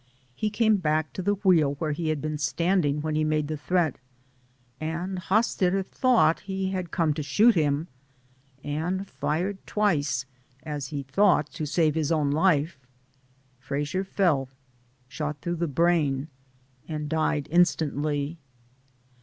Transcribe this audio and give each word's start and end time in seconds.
He 0.33 0.49
came 0.49 0.77
back 0.77 1.13
to 1.13 1.21
the 1.21 1.35
wheel 1.35 1.75
where 1.75 1.91
he 1.91 2.09
had 2.09 2.23
been 2.23 2.39
standing 2.39 3.03
when 3.03 3.13
he 3.13 3.23
made 3.23 3.47
the 3.47 3.55
threat, 3.55 3.99
and 4.79 5.19
Hosstetter 5.19 5.83
thought 5.83 6.39
he 6.39 6.71
had 6.71 6.89
come 6.89 7.13
to 7.13 7.21
shoot 7.21 7.53
him, 7.53 7.87
and 8.63 9.07
fired 9.07 9.63
twice, 9.67 10.25
as 10.63 10.87
he 10.87 11.03
thought, 11.03 11.49
196 11.53 11.75
DAYS 11.93 12.11
ON 12.11 12.17
THE 12.17 12.23
ROAD, 12.23 12.25
to 12.25 12.31
save 12.31 12.31
his 12.31 12.31
own 12.31 12.31
life. 12.71 12.79
Frasier 13.59 14.03
fell, 14.03 14.49
shot 15.07 15.39
through 15.39 15.57
the 15.57 15.67
brain, 15.67 16.29
and 16.87 17.07
died 17.07 17.47
instantly. 17.51 18.39